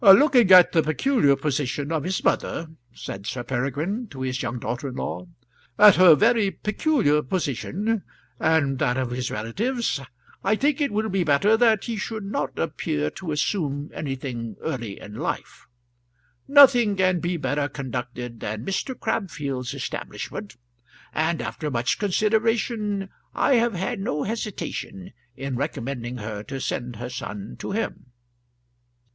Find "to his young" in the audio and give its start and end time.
4.07-4.57